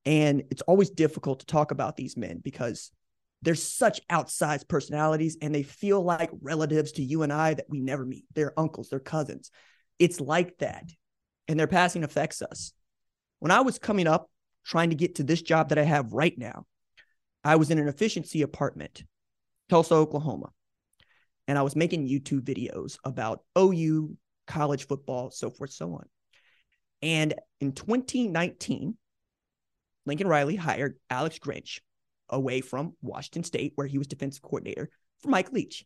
And 0.05 0.43
it's 0.49 0.61
always 0.61 0.89
difficult 0.89 1.41
to 1.41 1.45
talk 1.45 1.71
about 1.71 1.97
these 1.97 2.15
men 2.15 2.39
because 2.41 2.93
they're 3.41 3.55
such 3.55 3.99
outsized 4.07 4.69
personalities 4.69 5.35
and 5.41 5.53
they 5.53 5.63
feel 5.63 6.01
like 6.01 6.29
relatives 6.41 6.93
to 6.93 7.03
you 7.03 7.23
and 7.23 7.33
I 7.33 7.55
that 7.55 7.65
we 7.67 7.81
never 7.81 8.05
meet. 8.05 8.23
They're 8.33 8.57
uncles, 8.57 8.87
they're 8.87 9.01
cousins. 9.01 9.51
It's 9.99 10.21
like 10.21 10.59
that. 10.59 10.89
And 11.49 11.59
their 11.59 11.67
passing 11.67 12.05
affects 12.05 12.41
us. 12.41 12.71
When 13.39 13.51
I 13.51 13.59
was 13.59 13.79
coming 13.79 14.07
up 14.07 14.29
trying 14.63 14.91
to 14.91 14.95
get 14.95 15.15
to 15.15 15.23
this 15.23 15.41
job 15.41 15.67
that 15.69 15.77
I 15.77 15.83
have 15.83 16.13
right 16.13 16.37
now, 16.37 16.65
I 17.43 17.57
was 17.57 17.69
in 17.69 17.79
an 17.79 17.89
efficiency 17.89 18.43
apartment, 18.43 19.03
Tulsa, 19.67 19.95
Oklahoma. 19.95 20.51
And 21.47 21.57
I 21.57 21.61
was 21.61 21.75
making 21.75 22.07
YouTube 22.07 22.41
videos 22.41 22.97
about 23.03 23.41
OU, 23.57 24.15
college 24.47 24.87
football, 24.87 25.31
so 25.31 25.49
forth, 25.49 25.71
so 25.71 25.93
on. 25.93 26.05
And 27.01 27.33
in 27.59 27.73
2019, 27.73 28.97
Lincoln 30.05 30.27
Riley 30.27 30.55
hired 30.55 30.95
Alex 31.09 31.39
Grinch 31.39 31.79
away 32.29 32.61
from 32.61 32.93
Washington 33.01 33.43
State, 33.43 33.73
where 33.75 33.87
he 33.87 33.97
was 33.97 34.07
defensive 34.07 34.41
coordinator 34.41 34.89
for 35.21 35.29
Mike 35.29 35.51
Leach. 35.51 35.85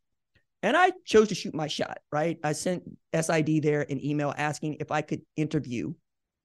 And 0.63 0.75
I 0.75 0.91
chose 1.05 1.29
to 1.29 1.35
shoot 1.35 1.53
my 1.53 1.67
shot, 1.67 1.99
right? 2.11 2.37
I 2.43 2.53
sent 2.53 2.83
SID 3.13 3.61
there 3.61 3.85
an 3.89 4.03
email 4.03 4.33
asking 4.37 4.77
if 4.79 4.91
I 4.91 5.01
could 5.01 5.21
interview 5.35 5.93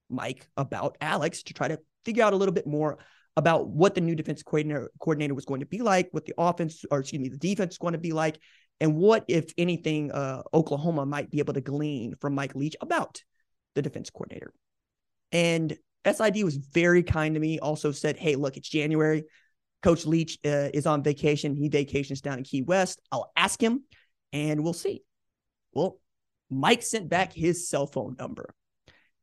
Mike 0.09 0.47
about 0.55 0.97
Alex 1.01 1.43
to 1.43 1.53
try 1.53 1.67
to 1.67 1.79
figure 2.05 2.23
out 2.23 2.33
a 2.33 2.37
little 2.37 2.53
bit 2.53 2.67
more 2.67 2.99
about 3.35 3.67
what 3.67 3.95
the 3.95 4.01
new 4.01 4.15
defensive 4.15 4.45
coordinator, 4.45 4.91
coordinator 4.99 5.33
was 5.33 5.45
going 5.45 5.61
to 5.61 5.65
be 5.65 5.81
like, 5.81 6.09
what 6.11 6.25
the 6.25 6.35
offense, 6.37 6.85
or 6.91 6.99
excuse 6.99 7.21
me, 7.21 7.29
the 7.29 7.37
defense 7.37 7.73
is 7.73 7.77
going 7.79 7.93
to 7.93 7.99
be 7.99 8.11
like, 8.11 8.39
and 8.79 8.95
what, 8.95 9.25
if 9.27 9.53
anything, 9.57 10.11
uh, 10.11 10.43
Oklahoma 10.53 11.05
might 11.05 11.29
be 11.29 11.39
able 11.39 11.53
to 11.53 11.61
glean 11.61 12.15
from 12.19 12.35
Mike 12.35 12.55
Leach 12.55 12.75
about 12.81 13.21
the 13.75 13.81
defense 13.81 14.09
coordinator. 14.09 14.53
And 15.31 15.77
SID 16.05 16.43
was 16.43 16.57
very 16.57 17.03
kind 17.03 17.35
to 17.35 17.39
me, 17.39 17.59
also 17.59 17.91
said, 17.91 18.17
Hey, 18.17 18.35
look, 18.35 18.57
it's 18.57 18.69
January. 18.69 19.23
Coach 19.81 20.05
Leach 20.05 20.39
uh, 20.45 20.69
is 20.73 20.85
on 20.85 21.03
vacation. 21.03 21.55
He 21.55 21.69
vacations 21.69 22.21
down 22.21 22.37
in 22.37 22.43
Key 22.43 22.61
West. 22.61 23.01
I'll 23.11 23.31
ask 23.35 23.61
him 23.61 23.83
and 24.31 24.63
we'll 24.63 24.73
see. 24.73 25.03
Well, 25.73 25.99
Mike 26.49 26.83
sent 26.83 27.09
back 27.09 27.33
his 27.33 27.67
cell 27.67 27.87
phone 27.87 28.15
number. 28.17 28.53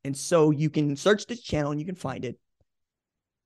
And 0.04 0.16
so 0.16 0.50
you 0.50 0.70
can 0.70 0.96
search 0.96 1.26
this 1.26 1.42
channel 1.42 1.70
and 1.70 1.80
you 1.80 1.86
can 1.86 1.94
find 1.94 2.24
it. 2.24 2.38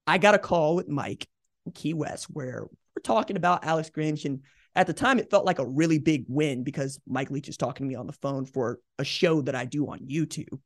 I 0.06 0.18
got 0.18 0.34
a 0.34 0.38
call 0.38 0.76
with 0.76 0.88
Mike 0.88 1.26
in 1.66 1.72
Key 1.72 1.94
West 1.94 2.26
where 2.30 2.62
we're 2.62 3.02
talking 3.02 3.36
about 3.36 3.64
Alex 3.64 3.90
Grinch. 3.90 4.24
And 4.24 4.40
at 4.76 4.86
the 4.86 4.92
time, 4.92 5.18
it 5.18 5.30
felt 5.30 5.44
like 5.44 5.58
a 5.58 5.66
really 5.66 5.98
big 5.98 6.24
win 6.28 6.64
because 6.64 6.98
Mike 7.06 7.30
Leach 7.30 7.48
is 7.48 7.56
talking 7.56 7.86
to 7.86 7.88
me 7.88 7.94
on 7.94 8.06
the 8.06 8.12
phone 8.12 8.44
for 8.44 8.80
a 8.98 9.04
show 9.04 9.40
that 9.42 9.54
I 9.54 9.64
do 9.64 9.86
on 9.86 10.00
YouTube, 10.00 10.58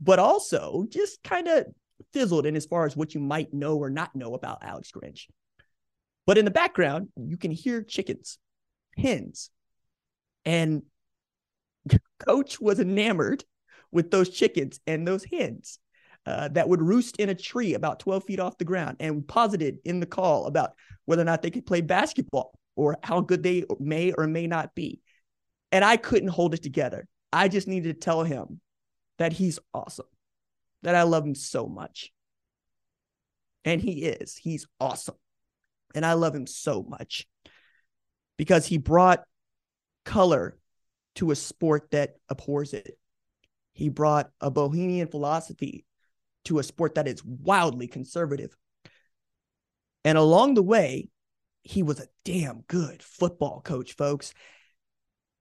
but 0.00 0.18
also 0.18 0.84
just 0.88 1.22
kind 1.22 1.48
of 1.48 1.66
fizzled 2.12 2.46
in 2.46 2.56
as 2.56 2.66
far 2.66 2.84
as 2.84 2.96
what 2.96 3.14
you 3.14 3.20
might 3.20 3.52
know 3.54 3.78
or 3.78 3.88
not 3.88 4.14
know 4.14 4.34
about 4.34 4.62
Alex 4.62 4.90
Grinch. 4.92 5.26
But 6.26 6.36
in 6.36 6.44
the 6.44 6.50
background, 6.50 7.08
you 7.16 7.38
can 7.38 7.50
hear 7.50 7.82
chickens, 7.82 8.38
hens. 8.98 9.50
And 10.44 10.82
coach 12.18 12.60
was 12.60 12.80
enamored 12.80 13.44
with 13.90 14.10
those 14.10 14.28
chickens 14.28 14.78
and 14.86 15.08
those 15.08 15.24
hens 15.24 15.78
uh, 16.26 16.48
that 16.48 16.68
would 16.68 16.82
roost 16.82 17.16
in 17.16 17.30
a 17.30 17.34
tree 17.34 17.72
about 17.72 18.00
12 18.00 18.24
feet 18.24 18.40
off 18.40 18.58
the 18.58 18.64
ground 18.66 18.98
and 19.00 19.26
posited 19.26 19.78
in 19.86 20.00
the 20.00 20.06
call 20.06 20.46
about 20.46 20.72
whether 21.06 21.22
or 21.22 21.24
not 21.24 21.40
they 21.40 21.50
could 21.50 21.64
play 21.64 21.80
basketball 21.80 22.58
or 22.78 22.96
how 23.02 23.20
good 23.20 23.42
they 23.42 23.64
may 23.80 24.12
or 24.12 24.28
may 24.28 24.46
not 24.46 24.72
be. 24.74 25.00
And 25.72 25.84
I 25.84 25.96
couldn't 25.96 26.28
hold 26.28 26.54
it 26.54 26.62
together. 26.62 27.08
I 27.32 27.48
just 27.48 27.66
needed 27.66 27.94
to 27.94 28.00
tell 28.00 28.22
him 28.22 28.60
that 29.18 29.32
he's 29.32 29.58
awesome, 29.74 30.06
that 30.82 30.94
I 30.94 31.02
love 31.02 31.26
him 31.26 31.34
so 31.34 31.66
much. 31.66 32.12
And 33.64 33.80
he 33.80 34.04
is. 34.04 34.36
He's 34.36 34.66
awesome. 34.80 35.16
And 35.94 36.06
I 36.06 36.12
love 36.12 36.34
him 36.34 36.46
so 36.46 36.84
much 36.88 37.26
because 38.36 38.64
he 38.64 38.78
brought 38.78 39.24
color 40.04 40.56
to 41.16 41.32
a 41.32 41.36
sport 41.36 41.90
that 41.90 42.14
abhors 42.28 42.74
it. 42.74 42.96
He 43.72 43.88
brought 43.88 44.30
a 44.40 44.52
bohemian 44.52 45.08
philosophy 45.08 45.84
to 46.44 46.60
a 46.60 46.62
sport 46.62 46.94
that 46.94 47.08
is 47.08 47.24
wildly 47.24 47.88
conservative. 47.88 48.56
And 50.04 50.16
along 50.16 50.54
the 50.54 50.62
way, 50.62 51.08
he 51.68 51.82
was 51.82 52.00
a 52.00 52.08
damn 52.24 52.62
good 52.66 53.02
football 53.02 53.60
coach, 53.60 53.94
folks. 53.94 54.32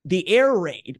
The 0.03 0.27
air 0.27 0.53
raid 0.53 0.99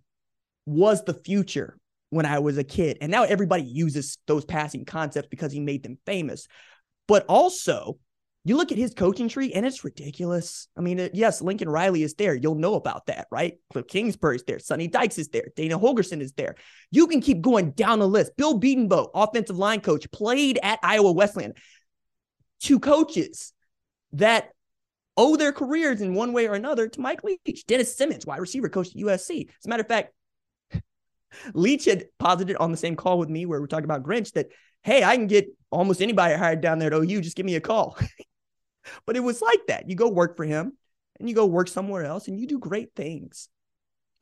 was 0.65 1.03
the 1.03 1.13
future 1.13 1.77
when 2.12 2.25
I 2.25 2.39
was 2.39 2.57
a 2.57 2.63
kid. 2.63 3.00
And 3.01 3.12
now 3.12 3.24
everybody 3.24 3.63
uses 3.63 4.17
those 4.25 4.46
passing 4.46 4.86
concepts 4.86 5.27
because 5.29 5.51
he 5.51 5.60
made 5.60 5.84
them 5.84 5.98
famous. 6.05 6.48
But 7.10 7.25
also, 7.27 8.00
you 8.46 8.55
look 8.55 8.72
at 8.72 8.77
his 8.77 8.93
coaching 8.93 9.27
tree 9.27 9.51
and 9.51 9.65
it's 9.65 9.84
ridiculous. 9.84 10.69
I 10.77 10.81
mean, 10.81 11.10
yes, 11.13 11.41
Lincoln 11.41 11.67
Riley 11.67 12.03
is 12.03 12.13
there. 12.13 12.34
You'll 12.34 12.55
know 12.55 12.75
about 12.75 13.07
that, 13.07 13.27
right? 13.29 13.60
Cliff 13.74 13.88
Kingsbury 13.88 14.38
is 14.38 14.43
there. 14.48 14.60
Sonny 14.60 14.88
Dykes 14.88 15.17
is 15.17 15.27
there. 15.27 15.50
Dana 15.57 15.77
Holgorsen 15.77 16.22
is 16.22 16.31
there. 16.31 16.55
You 16.89 17.05
can 17.07 17.19
keep 17.19 17.41
going 17.41 17.72
down 17.72 18.00
the 18.00 18.07
list. 18.07 18.38
Bill 18.38 18.62
Bedenbaugh, 18.62 19.10
offensive 19.13 19.57
line 19.57 19.81
coach, 19.81 20.10
played 20.10 20.57
at 20.63 20.79
Iowa 20.81 21.12
Wesleyan. 21.12 21.53
Two 22.62 22.79
coaches 22.79 23.51
that 24.13 24.51
owe 25.17 25.36
their 25.36 25.51
careers 25.51 26.01
in 26.01 26.13
one 26.13 26.31
way 26.31 26.47
or 26.47 26.53
another 26.53 26.88
to 26.88 27.01
Mike 27.01 27.24
Leach. 27.24 27.65
Dennis 27.67 27.95
Simmons, 27.95 28.25
wide 28.25 28.39
receiver 28.39 28.69
coach 28.69 28.88
at 28.88 28.93
USC. 28.93 29.50
As 29.50 29.65
a 29.65 29.69
matter 29.69 29.81
of 29.81 29.88
fact, 29.88 30.13
Leach 31.53 31.86
had 31.86 32.05
posited 32.19 32.55
on 32.57 32.71
the 32.71 32.77
same 32.77 32.95
call 32.95 33.19
with 33.19 33.29
me 33.29 33.45
where 33.45 33.59
we're 33.59 33.67
talking 33.67 33.86
about 33.86 34.03
Grinch 34.03 34.33
that, 34.33 34.47
hey, 34.83 35.03
I 35.03 35.15
can 35.15 35.27
get 35.27 35.47
almost 35.71 36.01
anybody 36.01 36.36
hired 36.36 36.62
down 36.62 36.79
there 36.79 36.93
at 36.93 37.00
OU. 37.00 37.21
Just 37.21 37.36
give 37.36 37.45
me 37.45 37.55
a 37.55 37.62
call. 37.62 37.97
But 39.05 39.17
it 39.17 39.19
was 39.19 39.41
like 39.41 39.67
that. 39.67 39.89
You 39.89 39.95
go 39.95 40.07
work 40.07 40.38
for 40.38 40.45
him 40.45 40.71
and 41.19 41.27
you 41.27 41.36
go 41.36 41.45
work 41.45 41.67
somewhere 41.67 42.05
else 42.05 42.27
and 42.27 42.39
you 42.39 42.47
do 42.47 42.59
great 42.59 42.95
things. 42.95 43.50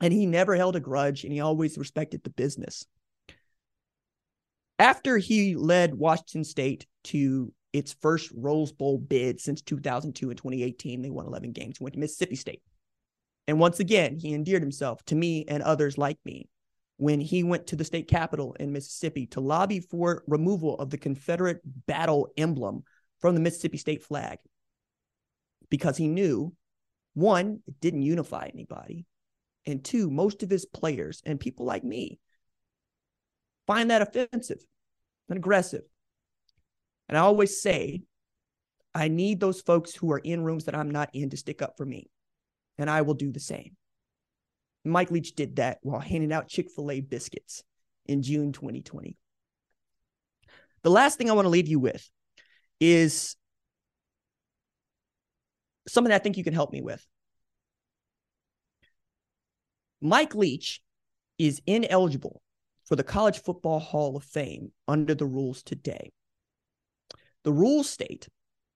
And 0.00 0.12
he 0.12 0.26
never 0.26 0.54
held 0.56 0.76
a 0.76 0.80
grudge 0.80 1.24
and 1.24 1.32
he 1.32 1.40
always 1.40 1.78
respected 1.78 2.22
the 2.22 2.30
business. 2.30 2.84
After 4.78 5.16
he 5.16 5.56
led 5.56 5.94
Washington 5.94 6.44
State 6.44 6.86
to 7.04 7.52
its 7.76 7.94
first 8.00 8.32
Rose 8.34 8.72
Bowl 8.72 8.98
bid 8.98 9.40
since 9.40 9.60
2002 9.62 10.30
and 10.30 10.38
2018, 10.38 11.02
they 11.02 11.10
won 11.10 11.26
11 11.26 11.52
games, 11.52 11.80
went 11.80 11.94
to 11.94 12.00
Mississippi 12.00 12.36
State. 12.36 12.62
And 13.46 13.60
once 13.60 13.80
again, 13.80 14.16
he 14.16 14.34
endeared 14.34 14.62
himself 14.62 15.04
to 15.06 15.14
me 15.14 15.44
and 15.46 15.62
others 15.62 15.98
like 15.98 16.18
me 16.24 16.48
when 16.96 17.20
he 17.20 17.44
went 17.44 17.66
to 17.68 17.76
the 17.76 17.84
state 17.84 18.08
capitol 18.08 18.56
in 18.58 18.72
Mississippi 18.72 19.26
to 19.26 19.40
lobby 19.40 19.80
for 19.80 20.24
removal 20.26 20.76
of 20.76 20.90
the 20.90 20.98
Confederate 20.98 21.60
battle 21.86 22.28
emblem 22.36 22.82
from 23.20 23.34
the 23.34 23.40
Mississippi 23.40 23.76
state 23.76 24.02
flag 24.02 24.38
because 25.68 25.96
he 25.96 26.08
knew 26.08 26.54
one, 27.14 27.60
it 27.66 27.80
didn't 27.80 28.02
unify 28.02 28.50
anybody. 28.52 29.06
And 29.66 29.84
two, 29.84 30.10
most 30.10 30.42
of 30.42 30.50
his 30.50 30.64
players 30.64 31.22
and 31.26 31.38
people 31.38 31.66
like 31.66 31.84
me 31.84 32.18
find 33.66 33.90
that 33.90 34.02
offensive 34.02 34.64
and 35.28 35.38
aggressive. 35.38 35.82
And 37.08 37.16
I 37.16 37.20
always 37.22 37.60
say, 37.60 38.02
I 38.94 39.08
need 39.08 39.40
those 39.40 39.60
folks 39.60 39.94
who 39.94 40.10
are 40.12 40.18
in 40.18 40.42
rooms 40.42 40.64
that 40.64 40.74
I'm 40.74 40.90
not 40.90 41.10
in 41.12 41.30
to 41.30 41.36
stick 41.36 41.62
up 41.62 41.76
for 41.76 41.84
me. 41.84 42.10
And 42.78 42.90
I 42.90 43.02
will 43.02 43.14
do 43.14 43.30
the 43.30 43.40
same. 43.40 43.76
Mike 44.84 45.10
Leach 45.10 45.34
did 45.34 45.56
that 45.56 45.78
while 45.82 46.00
handing 46.00 46.32
out 46.32 46.48
Chick 46.48 46.70
fil 46.70 46.90
A 46.90 47.00
biscuits 47.00 47.62
in 48.06 48.22
June 48.22 48.52
2020. 48.52 49.16
The 50.82 50.90
last 50.90 51.18
thing 51.18 51.28
I 51.28 51.34
want 51.34 51.46
to 51.46 51.50
leave 51.50 51.68
you 51.68 51.80
with 51.80 52.08
is 52.80 53.36
something 55.88 56.12
I 56.12 56.18
think 56.18 56.36
you 56.36 56.44
can 56.44 56.54
help 56.54 56.72
me 56.72 56.80
with. 56.80 57.04
Mike 60.00 60.34
Leach 60.34 60.80
is 61.38 61.60
ineligible 61.66 62.40
for 62.84 62.96
the 62.96 63.02
College 63.02 63.42
Football 63.42 63.80
Hall 63.80 64.16
of 64.16 64.24
Fame 64.24 64.70
under 64.86 65.14
the 65.14 65.26
rules 65.26 65.62
today. 65.62 66.12
The 67.46 67.52
rules 67.52 67.88
state 67.88 68.28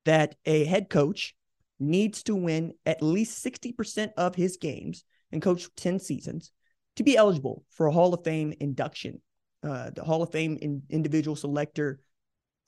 that 0.04 0.36
a 0.46 0.64
head 0.64 0.88
coach 0.88 1.34
needs 1.80 2.22
to 2.22 2.36
win 2.36 2.74
at 2.86 3.02
least 3.02 3.44
60% 3.44 4.12
of 4.16 4.36
his 4.36 4.58
games 4.58 5.02
and 5.32 5.42
coach 5.42 5.68
10 5.76 5.98
seasons 5.98 6.52
to 6.94 7.02
be 7.02 7.16
eligible 7.16 7.64
for 7.70 7.88
a 7.88 7.92
Hall 7.92 8.14
of 8.14 8.22
Fame 8.22 8.54
induction. 8.60 9.20
Uh, 9.64 9.90
the 9.90 10.04
Hall 10.04 10.22
of 10.22 10.30
Fame 10.30 10.56
in 10.62 10.82
individual 10.88 11.34
selector 11.34 11.98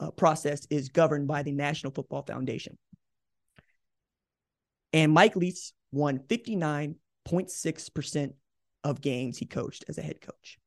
uh, 0.00 0.11
process 0.11 0.66
is 0.71 0.88
governed 0.88 1.28
by 1.28 1.44
the 1.44 1.52
National 1.52 1.92
Football 1.92 2.23
Foundation. 2.23 2.76
And 4.92 5.12
Mike 5.12 5.37
Leach 5.37 5.71
won 5.92 6.18
59.6% 6.18 8.32
of 8.82 9.00
games 9.00 9.38
he 9.38 9.47
coached 9.47 9.85
as 9.88 9.99
a 9.99 10.02
head 10.02 10.21
coach. 10.21 10.59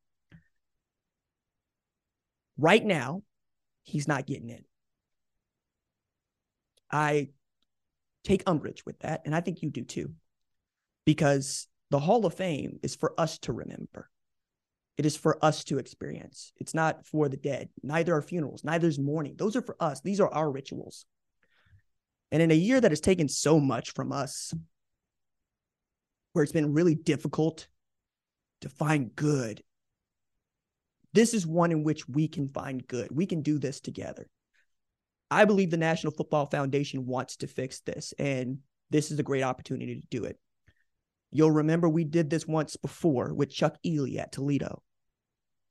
Right 2.58 2.86
now, 2.86 3.24
he's 3.84 4.08
not 4.08 4.26
getting 4.26 4.50
in. 4.50 4.64
I 6.96 7.30
take 8.24 8.44
umbrage 8.48 8.86
with 8.86 9.00
that, 9.00 9.22
and 9.26 9.36
I 9.36 9.42
think 9.42 9.62
you 9.62 9.70
do 9.70 9.84
too, 9.84 10.14
because 11.06 11.68
the 11.92 12.00
Hall 12.00 12.26
of 12.26 12.34
Fame 12.34 12.80
is 12.82 12.96
for 12.96 13.14
us 13.20 13.38
to 13.40 13.54
remember. 13.54 14.10
It 14.98 15.06
is 15.06 15.18
for 15.18 15.38
us 15.44 15.66
to 15.66 15.78
experience. 15.78 16.54
It's 16.58 16.74
not 16.74 17.06
for 17.06 17.28
the 17.28 17.38
dead. 17.38 17.70
Neither 17.84 18.16
are 18.16 18.22
funerals, 18.22 18.64
neither 18.64 18.88
is 18.88 18.98
mourning. 18.98 19.36
Those 19.36 19.56
are 19.56 19.62
for 19.62 19.76
us. 19.80 20.02
These 20.02 20.20
are 20.22 20.34
our 20.34 20.50
rituals. 20.50 21.06
And 22.32 22.42
in 22.42 22.50
a 22.50 22.56
year 22.56 22.82
that 22.82 22.92
has 22.92 23.02
taken 23.02 23.30
so 23.30 23.60
much 23.60 23.92
from 23.92 24.12
us, 24.12 24.54
where 26.34 26.44
it's 26.44 26.54
been 26.54 26.74
really 26.74 26.96
difficult 26.96 27.68
to 28.62 28.70
find 28.70 29.16
good, 29.16 29.62
this 31.14 31.34
is 31.34 31.46
one 31.46 31.72
in 31.72 31.84
which 31.84 32.08
we 32.10 32.28
can 32.28 32.50
find 32.50 32.86
good. 32.88 33.10
We 33.12 33.26
can 33.26 33.42
do 33.42 33.60
this 33.60 33.80
together. 33.80 34.28
I 35.32 35.46
believe 35.46 35.72
the 35.72 35.78
National 35.78 36.14
Football 36.14 36.46
Foundation 36.46 37.06
wants 37.06 37.38
to 37.38 37.48
fix 37.48 37.82
this, 37.82 38.14
and 38.20 38.60
this 38.90 39.12
is 39.12 39.20
a 39.20 39.24
great 39.24 39.44
opportunity 39.44 39.96
to 40.00 40.08
do 40.10 40.24
it. 40.26 40.40
You'll 41.32 41.52
remember 41.52 41.90
we 41.90 42.04
did 42.04 42.30
this 42.30 42.48
once 42.48 42.78
before 42.78 43.34
with 43.34 43.50
Chuck 43.50 43.78
Ealey 43.86 44.18
at 44.20 44.32
Toledo. 44.32 44.82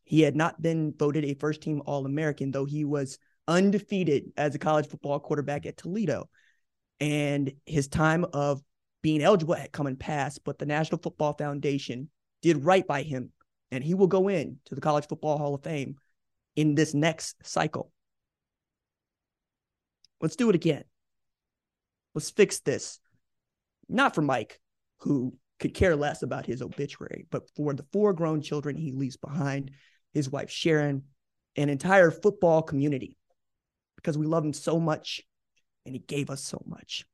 He 0.04 0.20
had 0.20 0.36
not 0.36 0.60
been 0.60 0.92
voted 0.98 1.24
a 1.24 1.34
first 1.34 1.62
team 1.62 1.82
All 1.86 2.04
American, 2.04 2.50
though 2.50 2.66
he 2.66 2.84
was 2.84 3.18
undefeated 3.48 4.32
as 4.36 4.54
a 4.54 4.58
college 4.58 4.88
football 4.88 5.20
quarterback 5.20 5.64
at 5.64 5.76
Toledo. 5.76 6.28
And 7.00 7.52
his 7.64 7.88
time 7.88 8.26
of 8.32 8.62
being 9.02 9.22
eligible 9.22 9.54
had 9.54 9.72
come 9.72 9.86
and 9.86 9.98
passed, 9.98 10.44
but 10.44 10.58
the 10.58 10.66
National 10.66 11.00
Football 11.00 11.32
Foundation 11.32 12.10
did 12.42 12.64
right 12.64 12.86
by 12.86 13.02
him, 13.02 13.30
and 13.70 13.82
he 13.82 13.94
will 13.94 14.06
go 14.06 14.28
in 14.28 14.58
to 14.66 14.74
the 14.74 14.80
College 14.80 15.06
Football 15.06 15.38
Hall 15.38 15.54
of 15.54 15.62
Fame 15.62 15.96
in 16.56 16.74
this 16.74 16.92
next 16.92 17.36
cycle. 17.46 17.90
Let's 20.24 20.36
do 20.36 20.48
it 20.48 20.54
again. 20.54 20.84
Let's 22.14 22.30
fix 22.30 22.60
this. 22.60 22.98
Not 23.90 24.14
for 24.14 24.22
Mike, 24.22 24.58
who 25.00 25.36
could 25.60 25.74
care 25.74 25.94
less 25.94 26.22
about 26.22 26.46
his 26.46 26.62
obituary, 26.62 27.26
but 27.30 27.50
for 27.54 27.74
the 27.74 27.84
four 27.92 28.14
grown 28.14 28.40
children 28.40 28.74
he 28.74 28.90
leaves 28.90 29.18
behind, 29.18 29.72
his 30.14 30.30
wife 30.30 30.50
Sharon, 30.50 31.02
an 31.56 31.68
entire 31.68 32.10
football 32.10 32.62
community, 32.62 33.18
because 33.96 34.16
we 34.16 34.24
love 34.24 34.42
him 34.42 34.54
so 34.54 34.80
much 34.80 35.20
and 35.84 35.94
he 35.94 35.98
gave 35.98 36.30
us 36.30 36.42
so 36.42 36.62
much. 36.66 37.04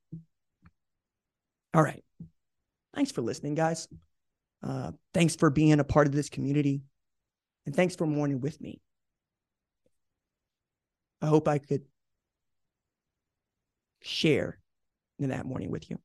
All 1.74 1.82
right. 1.82 2.04
Thanks 2.94 3.10
for 3.10 3.22
listening, 3.22 3.56
guys. 3.56 3.88
Uh, 4.62 4.92
thanks 5.14 5.34
for 5.34 5.50
being 5.50 5.80
a 5.80 5.84
part 5.84 6.06
of 6.06 6.12
this 6.12 6.28
community. 6.28 6.82
And 7.66 7.74
thanks 7.74 7.96
for 7.96 8.06
mourning 8.06 8.40
with 8.40 8.60
me. 8.60 8.80
I 11.20 11.26
hope 11.26 11.48
I 11.48 11.58
could 11.58 11.82
share 14.02 14.58
in 15.18 15.30
that 15.30 15.46
mourning 15.46 15.70
with 15.70 15.90
you. 15.90 15.98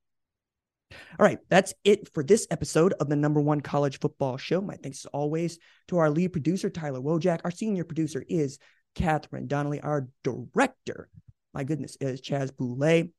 All 1.19 1.25
right, 1.25 1.39
that's 1.49 1.73
it 1.83 2.13
for 2.13 2.23
this 2.23 2.47
episode 2.51 2.93
of 2.99 3.09
the 3.09 3.15
number 3.15 3.41
one 3.41 3.61
college 3.61 3.99
football 3.99 4.37
show. 4.37 4.61
My 4.61 4.75
thanks 4.75 4.99
as 4.99 5.05
always 5.07 5.57
to 5.87 5.97
our 5.97 6.09
lead 6.09 6.31
producer, 6.31 6.69
Tyler 6.69 6.99
Wojak. 6.99 7.41
Our 7.43 7.51
senior 7.51 7.83
producer 7.83 8.23
is 8.27 8.59
Catherine 8.93 9.47
Donnelly. 9.47 9.81
Our 9.81 10.07
director, 10.23 11.09
my 11.53 11.63
goodness, 11.63 11.97
is 11.99 12.21
Chaz 12.21 12.55
Boulay. 12.55 13.11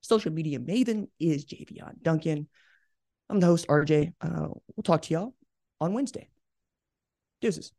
Social 0.00 0.32
media 0.32 0.58
maven 0.58 1.08
is 1.18 1.46
Javion 1.46 2.02
Duncan. 2.02 2.48
I'm 3.30 3.40
the 3.40 3.46
host, 3.46 3.66
RJ. 3.68 4.12
Uh, 4.20 4.48
we'll 4.76 4.82
talk 4.84 5.02
to 5.02 5.14
y'all 5.14 5.34
on 5.80 5.94
Wednesday. 5.94 6.28
Deuces. 7.40 7.72